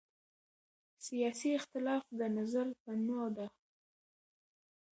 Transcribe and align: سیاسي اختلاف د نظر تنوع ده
سیاسي 1.07 1.49
اختلاف 1.59 2.03
د 2.19 2.21
نظر 2.37 2.67
تنوع 2.83 3.25
ده 3.37 3.47